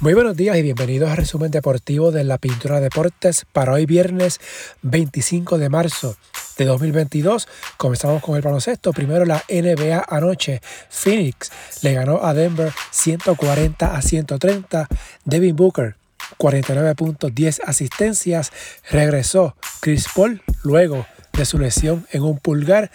[0.00, 4.40] Muy buenos días y bienvenidos al resumen deportivo de la Pintura Deportes para hoy viernes
[4.80, 6.16] 25 de marzo
[6.56, 7.46] de 2022.
[7.76, 8.94] Comenzamos con el baloncesto.
[8.94, 10.62] Primero la NBA anoche.
[10.88, 11.52] Phoenix
[11.82, 14.88] le ganó a Denver 140 a 130.
[15.26, 15.96] Devin Booker
[16.38, 18.52] 49 puntos, 10 asistencias.
[18.90, 22.90] Regresó Chris Paul luego de su lesión en un pulgar.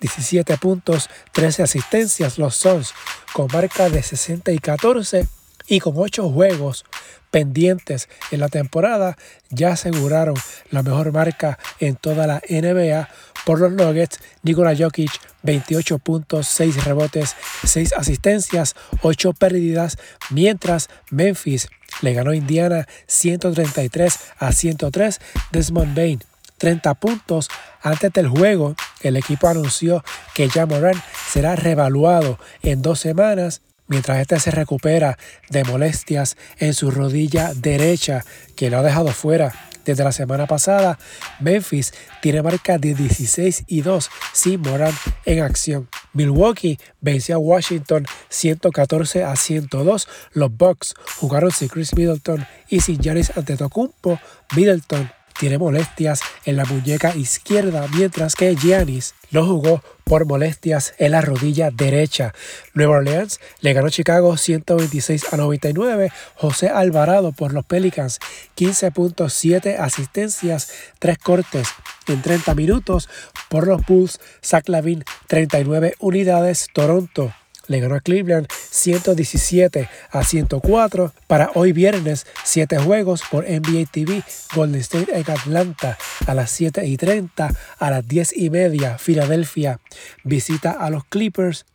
[0.00, 2.36] 17 puntos, 13 asistencias.
[2.36, 2.94] Los Suns
[3.32, 5.28] con marca de 60 y 14
[5.68, 6.84] y con ocho juegos
[7.30, 9.16] pendientes en la temporada
[9.50, 10.34] ya aseguraron
[10.70, 13.08] la mejor marca en toda la NBA
[13.44, 14.18] por los Nuggets.
[14.42, 19.98] Nikola Jokic 28 puntos, 6 rebotes, 6 asistencias, 8 pérdidas,
[20.30, 21.68] mientras Memphis
[22.02, 25.20] le ganó a Indiana 133 a 103.
[25.52, 26.20] Desmond Bain
[26.58, 27.48] 30 puntos.
[27.80, 34.38] Antes del juego, el equipo anunció que Jamoran será revaluado en dos semanas mientras este
[34.38, 35.18] se recupera
[35.50, 39.52] de molestias en su rodilla derecha que lo ha dejado fuera
[39.88, 40.98] desde la semana pasada,
[41.40, 44.92] Memphis tiene marca de 16 y 2 sin Moran
[45.24, 45.88] en acción.
[46.12, 50.08] Milwaukee venció a Washington 114 a 102.
[50.32, 54.20] Los Bucks jugaron sin Chris Middleton y sin Giannis Antetokounmpo.
[54.54, 61.12] Middleton tiene molestias en la muñeca izquierda, mientras que Giannis lo jugó por molestias en
[61.12, 62.34] la rodilla derecha.
[62.74, 66.10] Nueva Orleans le ganó Chicago 126 a 99.
[66.34, 68.18] José Alvarado por los Pelicans
[68.56, 71.68] 15.7 asistencias, 3 cortes
[72.06, 73.08] en 30 minutos.
[73.48, 76.68] Por los Bulls, Zach Lavin 39 unidades.
[76.72, 77.32] Toronto
[77.68, 81.12] le ganó a Cleveland 117 a 104.
[81.26, 84.22] Para hoy viernes, 7 juegos por NBA TV.
[84.54, 87.54] Golden State en Atlanta a las 7 y 30.
[87.78, 89.80] A las 10 y media, Filadelfia
[90.24, 91.66] visita a los Clippers.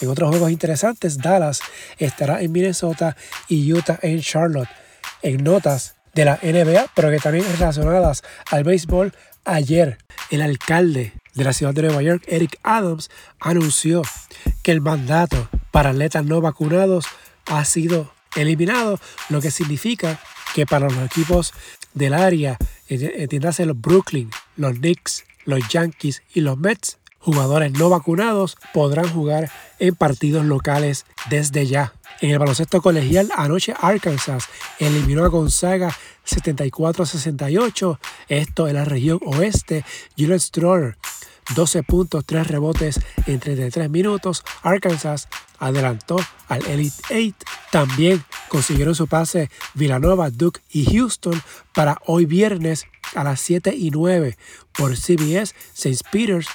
[0.00, 1.60] En otros juegos interesantes, Dallas
[1.98, 3.16] estará en Minnesota
[3.48, 4.68] y Utah en Charlotte.
[5.22, 9.12] En notas de la NBA, pero que también relacionadas al béisbol,
[9.44, 9.98] ayer
[10.30, 14.02] el alcalde de la ciudad de Nueva York, Eric Adams, anunció
[14.66, 17.06] que el mandato para atletas no vacunados
[17.44, 20.18] ha sido eliminado, lo que significa
[20.56, 21.54] que para los equipos
[21.94, 28.58] del área, entiéndase los Brooklyn, los Knicks, los Yankees y los Mets, jugadores no vacunados
[28.74, 31.92] podrán jugar en partidos locales desde ya.
[32.20, 34.48] En el baloncesto colegial, anoche Arkansas
[34.80, 35.96] eliminó a Gonzaga
[36.26, 38.00] 74-68.
[38.26, 39.84] Esto en la región oeste.
[40.18, 40.96] Julian Stroller
[41.54, 44.42] 12 puntos, 3 rebotes en 33 minutos.
[44.62, 46.16] Arkansas adelantó
[46.48, 47.34] al Elite 8.
[47.70, 51.40] También consiguieron su pase Villanova, Duke y Houston
[51.74, 54.36] para hoy viernes a las 7 y 9
[54.72, 56.04] por CBS, St.
[56.10, 56.48] Peter's,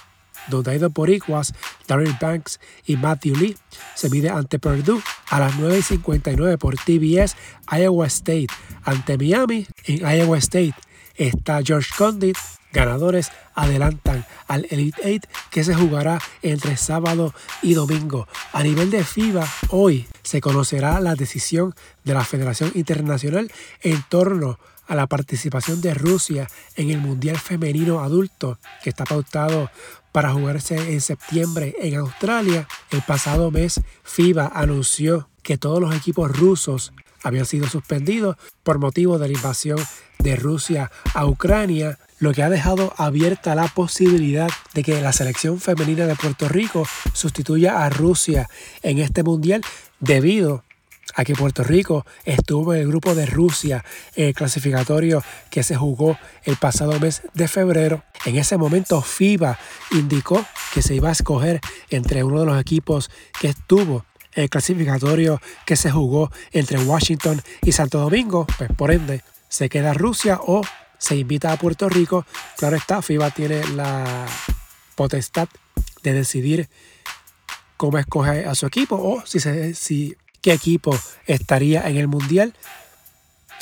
[0.48, 1.54] donde ha ido por Iguas,
[1.88, 3.58] Darren Banks y Matthew Lee.
[3.96, 7.36] Se mide ante Purdue a las 9 y 59 por TBS,
[7.72, 8.48] Iowa State
[8.84, 9.68] ante Miami.
[9.86, 10.76] En Iowa State
[11.16, 12.38] está George Condit
[12.72, 18.28] ganadores adelantan al Elite Eight que se jugará entre sábado y domingo.
[18.54, 24.60] A nivel de FIBA, hoy se conocerá la decisión de la Federación Internacional en torno
[24.88, 29.70] a la participación de Rusia en el Mundial Femenino Adulto que está pautado
[30.12, 32.68] para jugarse en septiembre en Australia.
[32.90, 36.92] El pasado mes FIBA anunció que todos los equipos rusos
[37.24, 39.80] habían sido suspendidos por motivo de la invasión
[40.20, 45.60] de Rusia a Ucrania lo que ha dejado abierta la posibilidad de que la selección
[45.60, 48.48] femenina de Puerto Rico sustituya a Rusia
[48.84, 49.64] en este mundial
[50.00, 50.64] debido
[51.16, 53.84] a que Puerto Rico estuvo en el grupo de Rusia
[54.16, 58.04] el clasificatorio que se jugó el pasado mes de febrero.
[58.26, 59.58] En ese momento FIBA
[59.92, 60.46] indicó
[60.76, 65.76] que se iba a escoger entre uno de los equipos que estuvo el clasificatorio que
[65.76, 70.62] se jugó entre Washington y Santo Domingo, pues por ende se queda Rusia o
[71.02, 72.26] se invita a Puerto Rico.
[72.58, 74.28] Claro está, FIBA tiene la
[74.96, 75.50] potestad
[76.04, 76.70] de decidir
[77.76, 82.54] cómo escoge a su equipo o si, se, si qué equipo estaría en el mundial.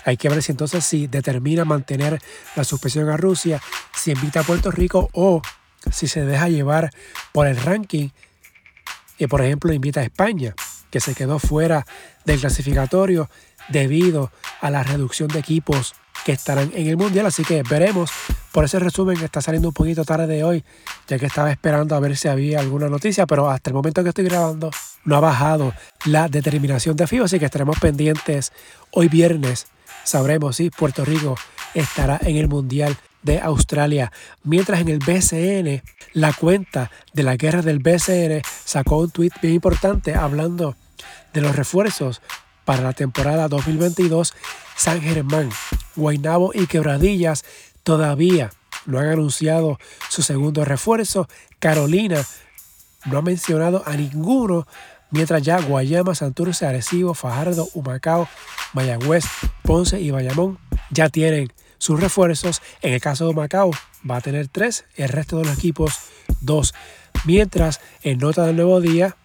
[0.04, 2.22] Hay que ver si entonces si determina mantener
[2.58, 3.62] la suspensión a Rusia,
[3.96, 5.42] si invita a Puerto Rico o
[5.92, 6.90] si se deja llevar
[7.32, 8.10] por el ranking
[9.18, 10.56] y por ejemplo invita a España,
[10.92, 11.86] que se quedó fuera
[12.26, 13.30] del clasificatorio
[13.70, 14.30] debido
[14.60, 17.26] a la reducción de equipos que estarán en el Mundial.
[17.26, 18.12] Así que veremos.
[18.52, 20.64] Por ese resumen está saliendo un poquito tarde de hoy,
[21.08, 24.10] ya que estaba esperando a ver si había alguna noticia, pero hasta el momento que
[24.10, 24.72] estoy grabando
[25.06, 25.72] no ha bajado
[26.06, 28.52] la determinación de FIBA, así que estaremos pendientes
[28.92, 29.68] hoy viernes.
[30.04, 31.36] Sabremos si Puerto Rico
[31.76, 34.12] estará en el Mundial de Australia.
[34.44, 35.84] Mientras en el BCN,
[36.14, 40.76] la cuenta de la guerra del BCN sacó un tweet bien importante hablando
[41.34, 42.22] de los refuerzos
[42.66, 44.34] para la temporada 2022,
[44.76, 45.50] San Germán,
[45.96, 47.46] Guaynabo y Quebradillas
[47.84, 48.52] todavía
[48.86, 51.28] no han anunciado su segundo refuerzo.
[51.60, 52.26] Carolina
[53.06, 54.68] no ha mencionado a ninguno,
[55.12, 58.28] mientras ya Guayama, Santurce, Arecibo, Fajardo, Humacao,
[58.74, 59.26] Mayagüez,
[59.64, 60.60] Ponce y Bayamón
[60.92, 62.62] ya tienen sus refuerzos.
[62.82, 63.72] En el caso de Humacao
[64.10, 65.94] va a tener tres, el resto de los equipos
[66.42, 66.74] dos.
[67.26, 69.18] Mientras en nota del nuevo día,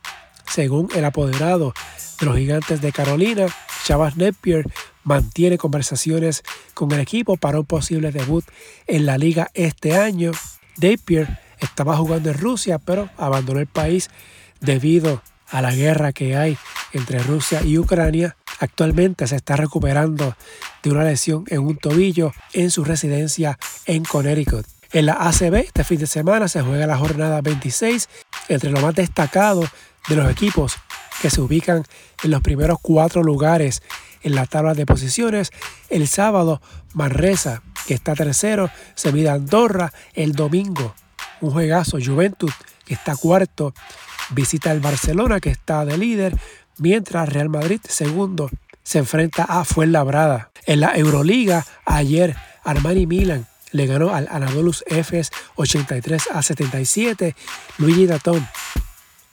[0.50, 1.74] según el apoderado
[2.20, 3.46] de los gigantes de Carolina,
[3.84, 4.66] Chavas Napier
[5.04, 6.42] mantiene conversaciones
[6.74, 8.44] con el equipo para un posible debut
[8.86, 10.32] en la liga este año.
[10.78, 14.10] Napier estaba jugando en Rusia, pero abandonó el país
[14.60, 16.58] debido a la guerra que hay
[16.92, 18.36] entre Rusia y Ucrania.
[18.58, 20.36] Actualmente se está recuperando
[20.82, 24.66] de una lesión en un tobillo en su residencia en Connecticut.
[24.92, 28.08] En la ACB este fin de semana se juega la jornada 26
[28.48, 29.64] entre lo más destacado
[30.08, 30.76] de los equipos
[31.20, 31.84] que se ubican
[32.22, 33.82] en los primeros cuatro lugares
[34.22, 35.50] en la tabla de posiciones.
[35.90, 36.60] El sábado,
[36.94, 39.92] Manresa, que está tercero, se mide Andorra.
[40.14, 40.94] El domingo,
[41.40, 42.50] un juegazo, Juventud,
[42.84, 43.74] que está cuarto,
[44.30, 46.36] visita el Barcelona, que está de líder,
[46.78, 48.50] mientras Real Madrid, segundo,
[48.82, 50.50] se enfrenta a Fuenlabrada.
[50.66, 57.34] En la Euroliga, ayer, Armani Milan le ganó al Anadolus Efes 83 a 77.
[57.78, 58.46] Luigi Datón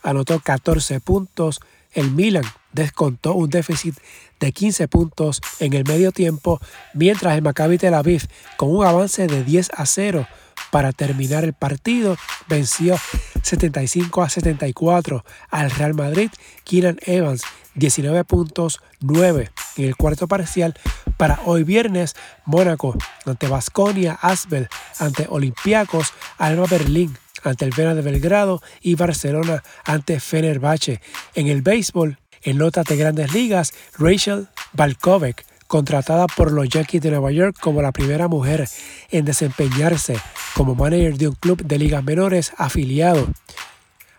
[0.01, 1.59] anotó 14 puntos.
[1.93, 3.95] El Milan descontó un déficit
[4.39, 6.59] de 15 puntos en el medio tiempo,
[6.93, 8.27] mientras el Maccabi Tel Aviv,
[8.57, 10.27] con un avance de 10 a 0
[10.71, 12.17] para terminar el partido,
[12.47, 12.97] venció
[13.43, 16.31] 75 a 74 al Real Madrid.
[16.63, 17.43] Keenan Evans
[17.75, 20.77] 19 puntos, 9 en el cuarto parcial
[21.17, 22.15] para hoy viernes.
[22.45, 22.95] Mónaco
[23.25, 24.67] ante Basconia, Asbel
[24.99, 31.01] ante Olympiacos, Alba Berlín ante el Vera de Belgrado y Barcelona ante Fenerbahce.
[31.35, 37.11] En el béisbol, en notas de grandes ligas, Rachel Balkovec contratada por los Yankees de
[37.11, 38.67] Nueva York como la primera mujer
[39.09, 40.17] en desempeñarse
[40.53, 43.25] como manager de un club de ligas menores afiliado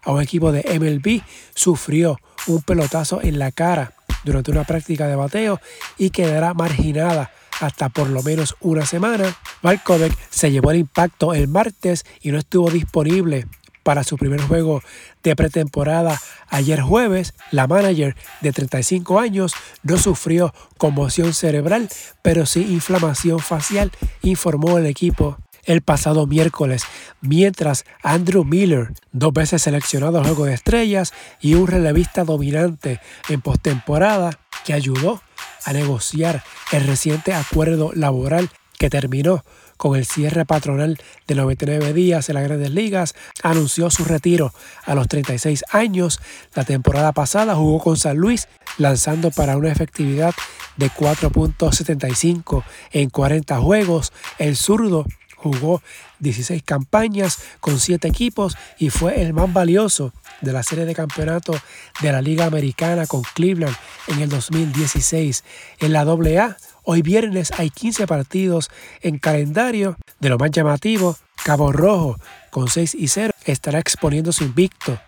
[0.03, 1.23] a un equipo de MLB,
[1.55, 3.93] sufrió un pelotazo en la cara
[4.25, 5.61] durante una práctica de bateo
[5.99, 7.31] y quedará marginada
[7.61, 9.37] hasta por lo menos una semana.
[9.63, 13.47] Malkovich se llevó el impacto el martes y no estuvo disponible
[13.83, 14.83] para su primer juego
[15.23, 17.35] de pretemporada ayer jueves.
[17.51, 21.89] La manager de 35 años no sufrió conmoción cerebral,
[22.23, 23.91] pero sí inflamación facial,
[24.23, 26.83] informó el equipo el pasado miércoles,
[27.21, 33.41] mientras Andrew Miller, dos veces seleccionado al Juego de Estrellas y un relevista dominante en
[33.41, 35.23] postemporada, que ayudó
[35.65, 36.43] a negociar
[36.73, 39.45] el reciente acuerdo laboral que terminó
[39.77, 44.53] con el cierre patronal de 99 días en las grandes ligas, anunció su retiro
[44.85, 46.21] a los 36 años.
[46.55, 48.47] La temporada pasada jugó con San Luis,
[48.79, 50.35] lanzando para una efectividad
[50.77, 52.63] de 4.75
[52.93, 54.13] en 40 juegos.
[54.39, 55.05] El zurdo
[55.43, 55.83] jugó
[56.21, 61.55] 16 campañas con 7 equipos y fue el más valioso de la serie de campeonato
[62.01, 63.77] de la Liga Americana con Cleveland
[64.09, 65.45] en el 2016.
[65.81, 69.97] En la AA, hoy viernes hay 15 partidos en calendario.
[70.21, 72.19] De lo más llamativo, Cabo Rojo
[72.51, 74.99] con 6 y 0 estará exponiendo su invicto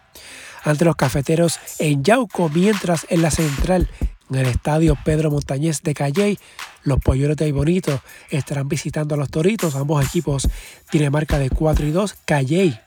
[0.64, 3.88] ante los cafeteros en Yauco, mientras en la central
[4.30, 6.38] en el estadio Pedro Montañez de Calley,
[6.82, 9.76] los polleros de Bonito estarán visitando a los Toritos.
[9.76, 10.48] Ambos equipos
[10.90, 12.14] tienen marca de 4 y 2.
[12.24, 12.78] Calley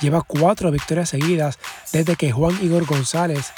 [0.00, 1.58] lleva cuatro victorias seguidas
[1.92, 3.52] desde que Juan Igor González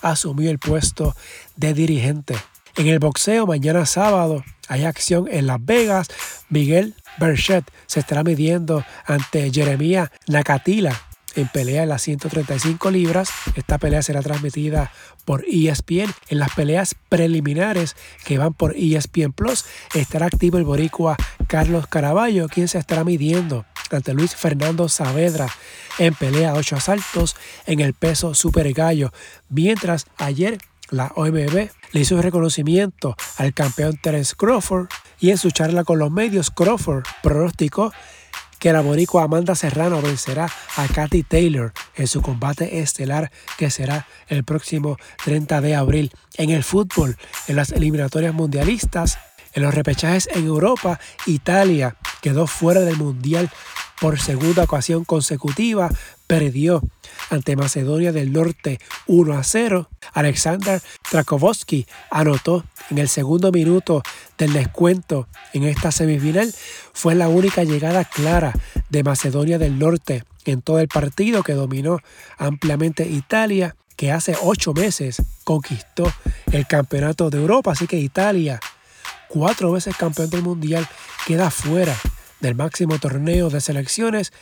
[0.00, 1.14] asumió el puesto
[1.56, 2.36] de dirigente.
[2.76, 6.08] En el boxeo, mañana sábado, hay acción en Las Vegas.
[6.48, 13.30] Miguel Berchet se estará midiendo ante Jeremía Nakatila en pelea en las 135 libras.
[13.54, 14.90] Esta pelea será transmitida
[15.24, 16.12] por ESPN.
[16.28, 22.48] En las peleas preliminares que van por ESPN Plus estará activo el boricua Carlos Caraballo,
[22.48, 25.48] quien se estará midiendo ante Luis Fernando Saavedra
[25.98, 29.12] en pelea 8 asaltos en el peso super gallo.
[29.48, 30.58] Mientras ayer
[30.90, 34.88] la OMB le hizo un reconocimiento al campeón Terence Crawford
[35.20, 37.92] y en su charla con los medios Crawford pronosticó
[38.60, 44.06] que la boricua Amanda Serrano vencerá a Katy Taylor en su combate estelar que será
[44.28, 46.12] el próximo 30 de abril.
[46.36, 47.16] En el fútbol,
[47.48, 49.18] en las eliminatorias mundialistas,
[49.54, 53.50] en los repechajes en Europa, Italia quedó fuera del Mundial
[54.00, 55.90] por segunda ocasión consecutiva,
[56.26, 56.82] perdió
[57.28, 59.88] ante Macedonia del Norte 1 a 0.
[60.14, 60.80] Alexander
[61.10, 64.02] Trakowski anotó en el segundo minuto
[64.38, 66.52] del descuento en esta semifinal.
[66.92, 68.52] Fue la única llegada clara
[68.88, 71.98] de Macedonia del Norte en todo el partido que dominó
[72.38, 76.10] ampliamente Italia, que hace ocho meses conquistó
[76.52, 78.58] el campeonato de Europa, así que Italia,
[79.28, 80.88] cuatro veces campeón del mundial,
[81.26, 81.94] queda fuera
[82.40, 84.32] del máximo torneo de selecciones,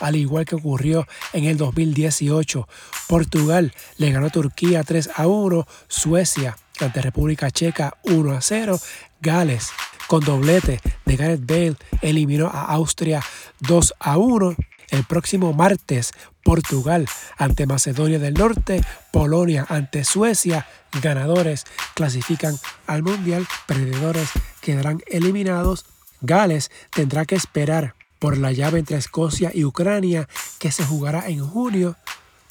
[0.00, 2.68] al igual que ocurrió en el 2018.
[3.08, 8.78] Portugal le ganó a Turquía 3 a 1, Suecia ante República Checa 1 a 0,
[9.20, 9.70] Gales
[10.08, 13.22] con doblete de Gareth Bale eliminó a Austria
[13.60, 14.56] 2 a 1.
[14.90, 17.06] El próximo martes, Portugal
[17.36, 18.82] ante Macedonia del Norte,
[19.12, 20.66] Polonia ante Suecia,
[21.02, 22.56] ganadores clasifican
[22.86, 24.30] al Mundial, perdedores
[24.62, 25.84] quedarán eliminados.
[26.20, 31.46] Gales tendrá que esperar por la llave entre Escocia y Ucrania que se jugará en
[31.46, 31.96] junio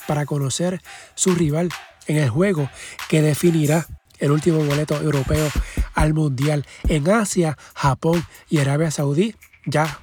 [0.08, 0.82] para conocer
[1.16, 1.70] su rival
[2.08, 2.70] en el juego
[3.10, 3.86] que definirá
[4.20, 5.50] el último boleto europeo
[5.94, 6.66] al Mundial.
[6.88, 10.00] En Asia, Japón y Arabia Saudí ya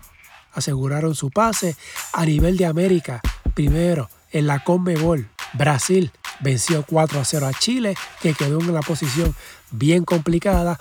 [0.52, 1.76] aseguraron su pase
[2.12, 3.20] a nivel de América.
[3.54, 6.12] Primero, en la Conmebol, Brasil
[6.44, 9.34] venció 4 a 0 a Chile, que quedó en una posición
[9.72, 10.78] bien complicada.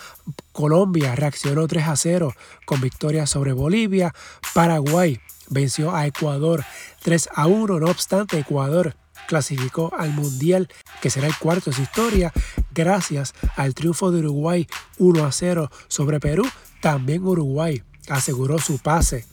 [0.52, 4.14] Colombia reaccionó 3 a 0 con victoria sobre Bolivia.
[4.54, 6.64] Paraguay venció a Ecuador
[7.02, 7.80] 3 a 1.
[7.80, 8.96] No obstante, Ecuador
[9.28, 10.68] clasificó al Mundial,
[11.02, 12.32] que será el cuarto de su historia,
[12.74, 14.68] gracias al triunfo de Uruguay
[15.00, 16.44] 1 a 0 sobre Perú.
[16.82, 19.26] También Uruguay aseguró su pase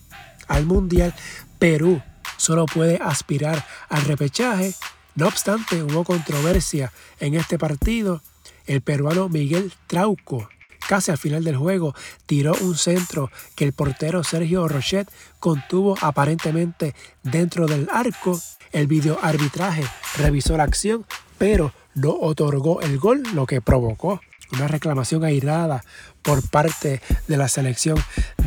[0.46, 1.12] al Mundial.
[1.58, 2.00] Perú
[2.36, 4.74] solo puede aspirar al repechaje.
[5.14, 8.22] No obstante, hubo controversia en este partido.
[8.66, 10.48] El peruano Miguel Trauco
[10.90, 11.94] casi al final del juego,
[12.26, 18.40] tiró un centro que el portero Sergio Rochet contuvo aparentemente dentro del arco.
[18.72, 19.84] El videoarbitraje
[20.16, 21.06] revisó la acción,
[21.38, 24.20] pero no otorgó el gol, lo que provocó
[24.52, 25.84] una reclamación airada
[26.22, 27.96] por parte de la selección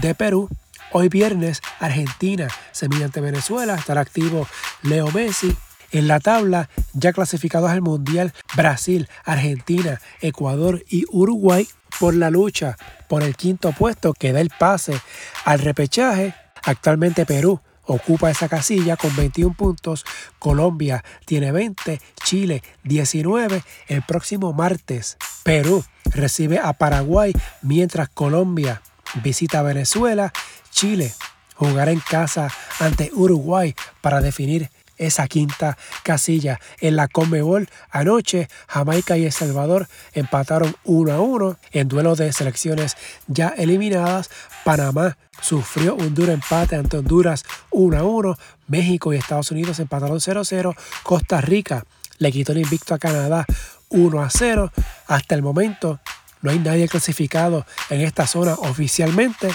[0.02, 0.50] de Perú.
[0.92, 4.48] Hoy viernes, Argentina se mide ante Venezuela, estará activo
[4.82, 5.56] Leo Messi.
[5.94, 11.68] En la tabla, ya clasificados al Mundial, Brasil, Argentina, Ecuador y Uruguay
[12.00, 15.00] por la lucha por el quinto puesto que da el pase
[15.46, 16.34] al repechaje.
[16.64, 20.04] Actualmente Perú ocupa esa casilla con 21 puntos,
[20.40, 23.64] Colombia tiene 20, Chile 19.
[23.88, 28.82] El próximo martes Perú recibe a Paraguay mientras Colombia
[29.22, 30.34] visita Venezuela,
[30.72, 31.14] Chile
[31.56, 36.60] jugará en casa ante Uruguay para definir esa quinta casilla.
[36.80, 42.32] En la Conmebol anoche, Jamaica y El Salvador empataron 1 a 1 en duelo de
[42.34, 42.96] selecciones
[43.28, 44.30] ya eliminadas.
[44.64, 48.38] Panamá sufrió un duro empate ante Honduras 1 a 1.
[48.68, 50.76] México y Estados Unidos empataron 0 a 0.
[51.04, 51.86] Costa Rica
[52.18, 53.46] le quitó el invicto a Canadá
[53.90, 54.72] 1 a 0.
[55.08, 56.00] Hasta el momento
[56.42, 59.50] no hay nadie clasificado en esta zona oficialmente.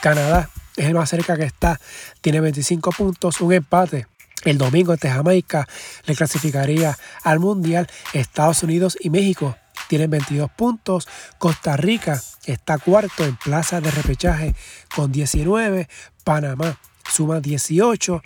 [0.00, 1.80] Canadá es el más cerca que está,
[2.20, 4.06] tiene 25 puntos, un empate
[4.44, 5.66] el domingo ante Jamaica
[6.06, 7.88] le clasificaría al Mundial.
[8.12, 9.56] Estados Unidos y México
[9.88, 11.08] tienen 22 puntos.
[11.38, 14.54] Costa Rica está cuarto en plaza de repechaje
[14.94, 15.88] con 19.
[16.24, 16.78] Panamá
[17.10, 18.22] suma 18.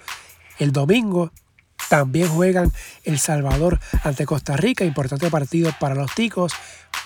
[0.59, 1.33] El domingo
[1.89, 2.73] también juegan
[3.05, 6.53] El Salvador ante Costa Rica, importante partido para los ticos.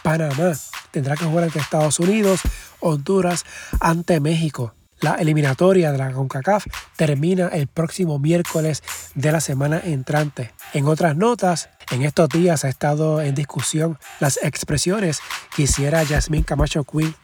[0.03, 0.53] Panamá
[0.91, 2.41] tendrá que jugar ante Estados Unidos.
[2.81, 3.45] Honduras
[3.81, 4.75] ante México.
[5.01, 6.67] La eliminatoria de la CONCACAF
[6.97, 8.83] termina el próximo miércoles
[9.15, 10.53] de la semana entrante.
[10.75, 15.21] En otras notas, en estos días ha estado en discusión las expresiones
[15.57, 17.15] que hiciera Yasmín Camacho Quinn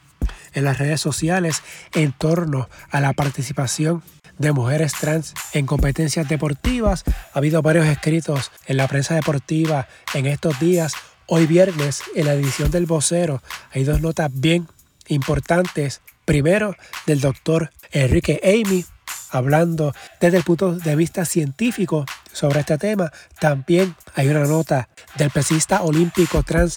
[0.53, 1.61] en las redes sociales
[1.93, 4.01] en torno a la participación
[4.39, 7.03] de mujeres trans en competencias deportivas.
[7.33, 10.93] Ha habido varios escritos en la prensa deportiva en estos días.
[11.27, 14.67] Hoy viernes, en la edición del vocero, hay dos notas bien
[15.09, 18.83] importantes Primero, del doctor Enrique Amy,
[19.29, 23.13] hablando desde el punto de vista científico sobre este tema.
[23.39, 26.75] También hay una nota del pesista olímpico trans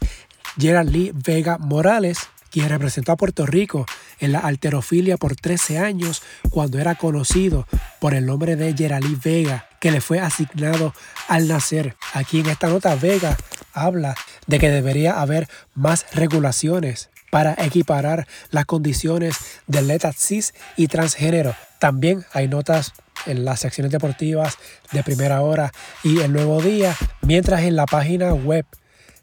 [0.57, 3.87] Gerald Lee Vega Morales, quien representó a Puerto Rico
[4.21, 7.67] en la alterofilia por 13 años cuando era conocido
[7.99, 10.95] por el nombre de Gerald Lee Vega, que le fue asignado
[11.27, 11.97] al nacer.
[12.15, 13.37] Aquí en esta nota Vega
[13.73, 14.15] habla
[14.47, 21.55] de que debería haber más regulaciones para equiparar las condiciones de atleta cis y transgénero.
[21.79, 22.93] También hay notas
[23.27, 24.59] en las secciones deportivas
[24.93, 25.73] de primera hora
[26.03, 28.67] y el nuevo día, mientras en la página web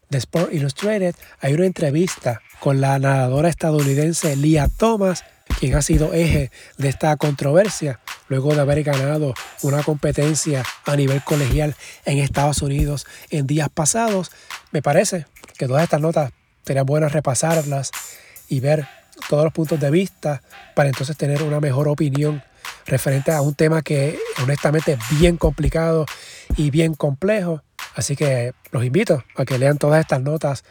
[0.10, 5.24] de Sport Illustrated hay una entrevista con la nadadora estadounidense Lia Thomas,
[5.60, 11.24] quien ha sido eje de esta controversia luego de haber ganado una competencia a nivel
[11.24, 14.32] colegial en Estados Unidos en días pasados.
[14.72, 15.26] Me parece
[15.58, 16.32] que todas estas notas
[16.68, 17.92] sería bueno repasarlas
[18.50, 18.88] y ver
[19.30, 20.42] todos los puntos de vista
[20.76, 22.44] para entonces tener una mejor opinión
[22.86, 26.06] referente a un tema que honestamente es bien complicado
[26.58, 27.64] y bien complejo.
[27.96, 30.64] Así que los invito a que lean todas estas notas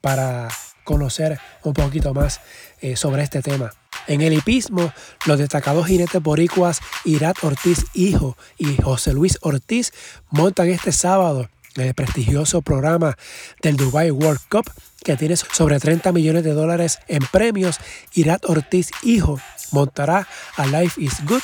[0.00, 0.48] para
[0.84, 2.40] conocer un poquito más
[2.80, 3.72] eh, sobre este tema.
[4.08, 4.92] En el hipismo,
[5.26, 9.92] los destacados jinetes boricuas Irat Ortiz Hijo y José Luis Ortiz
[10.30, 13.16] montan este sábado el prestigioso programa
[13.62, 14.70] del Dubai World Cup
[15.02, 17.78] que tiene sobre 30 millones de dólares en premios.
[18.14, 19.40] Irat Ortiz Hijo
[19.70, 21.42] montará a Life is Good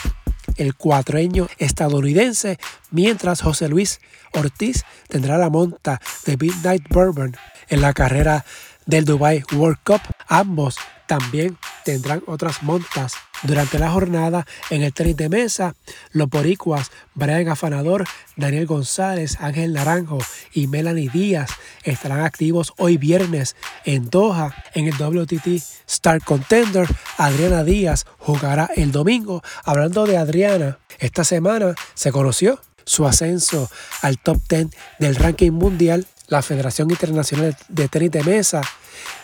[0.56, 2.58] el cuatreño estadounidense,
[2.90, 4.00] mientras José Luis
[4.32, 7.36] Ortiz tendrá la monta de Midnight Bourbon
[7.68, 8.44] en la carrera
[8.86, 10.00] del Dubai World Cup.
[10.26, 15.74] Ambos también tendrán otras montas durante la jornada en el tenis de mesa.
[16.12, 18.04] Los boricuas Brian Afanador,
[18.36, 20.18] Daniel González, Ángel Naranjo
[20.52, 21.50] y Melanie Díaz
[21.84, 26.86] estarán activos hoy viernes en Doha en el WTT Star Contender.
[27.16, 29.42] Adriana Díaz jugará el domingo.
[29.64, 33.70] Hablando de Adriana, esta semana se conoció su ascenso
[34.02, 34.68] al top 10
[34.98, 36.06] del ranking mundial.
[36.28, 38.60] La Federación Internacional de Tenis de Mesa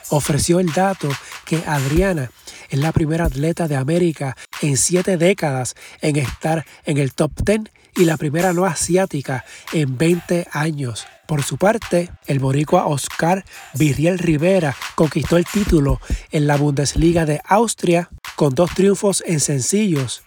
[0.09, 1.11] ofreció el dato
[1.45, 2.31] que Adriana
[2.71, 7.61] es la primera atleta de América en siete décadas en estar en el top 10
[7.97, 9.45] y la primera no asiática
[9.75, 11.07] en 20 años.
[11.27, 13.45] Por su parte, el boricua Oscar
[13.75, 20.23] Virriel Rivera conquistó el título en la Bundesliga de Austria con dos triunfos en sencillos.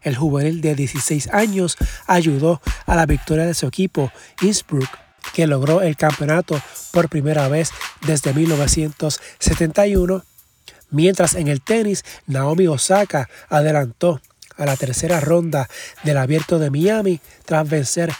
[0.00, 4.10] El juvenil de 16 años ayudó a la victoria de su equipo,
[4.40, 4.88] Innsbruck,
[5.34, 6.60] que logró el campeonato
[6.92, 7.70] por primera vez
[8.06, 10.24] desde 1971,
[10.90, 14.20] mientras en el tenis Naomi Osaka adelantó
[14.56, 15.68] a la tercera ronda
[16.04, 18.12] del abierto de Miami tras vencer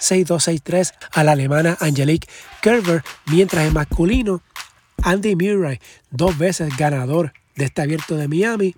[0.00, 2.28] 6-2-6-3 a la alemana Angelique
[2.60, 4.42] Kerber, mientras en masculino
[5.02, 5.80] Andy Murray,
[6.10, 8.74] dos veces ganador de este abierto de Miami,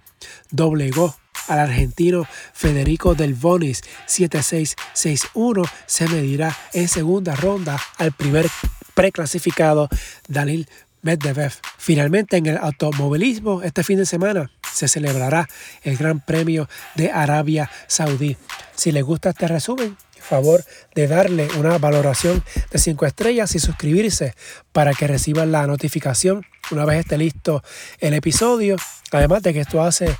[0.50, 1.16] doblegó
[1.48, 5.68] al argentino Federico Del Bonis 7-6-6-1.
[5.86, 8.46] Se medirá en segunda ronda al primer
[8.94, 9.88] preclasificado
[10.28, 10.68] Dalil
[11.02, 11.52] Medvedev.
[11.78, 15.48] Finalmente en el automovilismo este fin de semana se celebrará
[15.82, 18.36] el Gran Premio de Arabia Saudí.
[18.74, 19.96] Si les gusta este resumen,
[20.28, 24.34] favor de darle una valoración de 5 estrellas y suscribirse
[24.72, 27.62] para que reciban la notificación una vez esté listo
[28.00, 28.76] el episodio.
[29.12, 30.16] Además de que esto hace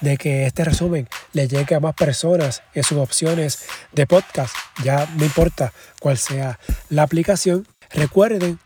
[0.00, 4.54] de que este resumen le llegue a más personas en sus opciones de podcast.
[4.82, 7.68] Ya no importa cuál sea la aplicación.
[7.90, 8.58] Recuerden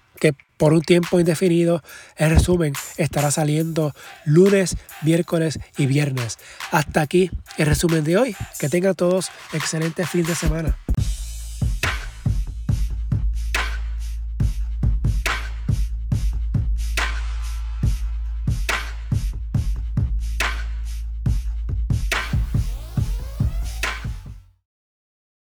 [0.56, 1.82] por un tiempo indefinido
[2.16, 6.38] el resumen estará saliendo lunes, miércoles y viernes.
[6.70, 8.36] Hasta aquí el resumen de hoy.
[8.58, 10.76] Que tengan todos excelente fin de semana.